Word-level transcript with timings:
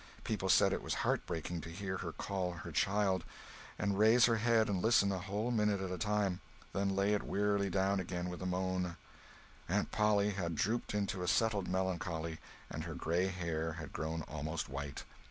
People 0.23 0.49
said 0.49 0.73
it 0.73 0.81
was 0.81 0.95
heartbreaking 1.05 1.61
to 1.61 1.69
hear 1.69 1.97
her 1.97 2.11
call 2.11 2.53
her 2.53 2.71
child, 2.71 3.23
and 3.77 3.99
raise 3.99 4.25
her 4.25 4.37
head 4.37 4.67
and 4.67 4.81
listen 4.81 5.11
a 5.11 5.19
whole 5.19 5.51
minute 5.51 5.79
at 5.79 5.91
a 5.91 5.97
time, 5.99 6.39
then 6.73 6.95
lay 6.95 7.13
it 7.13 7.21
wearily 7.21 7.69
down 7.69 7.99
again 7.99 8.27
with 8.27 8.41
a 8.41 8.47
moan. 8.47 8.95
Aunt 9.69 9.91
Polly 9.91 10.31
had 10.31 10.55
drooped 10.55 10.95
into 10.95 11.21
a 11.21 11.27
settled 11.27 11.67
melancholy, 11.67 12.39
and 12.67 12.85
her 12.85 12.95
gray 12.95 13.27
hair 13.27 13.73
had 13.73 13.93
grown 13.93 14.23
almost 14.23 14.69
white. 14.69 15.03